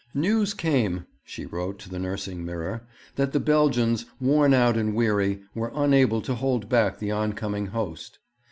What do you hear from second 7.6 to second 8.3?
host....